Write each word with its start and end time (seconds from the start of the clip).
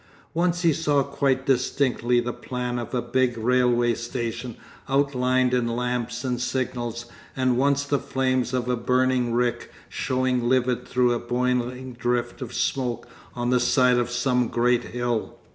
Once 0.33 0.63
he 0.63 0.73
saw 0.73 1.03
quite 1.03 1.45
distinctly 1.45 2.19
the 2.19 2.33
plan 2.33 2.79
of 2.79 2.91
a 2.91 3.03
big 3.03 3.37
railway 3.37 3.93
station 3.93 4.57
outlined 4.89 5.53
in 5.53 5.67
lamps 5.67 6.23
and 6.23 6.41
signals, 6.41 7.05
and 7.35 7.55
once 7.55 7.83
the 7.83 7.99
flames 7.99 8.51
of 8.51 8.67
a 8.67 8.75
burning 8.75 9.31
rick 9.31 9.71
showing 9.89 10.49
livid 10.49 10.87
through 10.87 11.13
a 11.13 11.19
boiling 11.19 11.93
drift 11.93 12.41
of 12.41 12.51
smoke 12.51 13.07
on 13.35 13.51
the 13.51 13.59
side 13.59 13.97
of 13.99 14.09
some 14.09 14.47
great 14.47 14.85
hill. 14.85 15.37